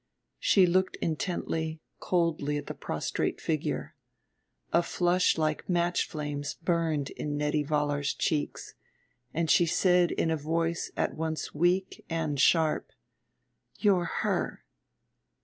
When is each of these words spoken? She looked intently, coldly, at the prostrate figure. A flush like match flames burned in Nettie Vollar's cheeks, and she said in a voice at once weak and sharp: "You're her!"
She 0.39 0.65
looked 0.65 0.95
intently, 0.95 1.79
coldly, 1.99 2.57
at 2.57 2.65
the 2.65 2.73
prostrate 2.73 3.39
figure. 3.39 3.93
A 4.73 4.81
flush 4.81 5.37
like 5.37 5.69
match 5.69 6.07
flames 6.07 6.55
burned 6.55 7.11
in 7.11 7.37
Nettie 7.37 7.61
Vollar's 7.63 8.15
cheeks, 8.15 8.73
and 9.31 9.47
she 9.47 9.67
said 9.67 10.09
in 10.09 10.31
a 10.31 10.35
voice 10.37 10.89
at 10.97 11.13
once 11.13 11.53
weak 11.53 12.03
and 12.09 12.39
sharp: 12.39 12.91
"You're 13.77 14.05
her!" 14.05 14.65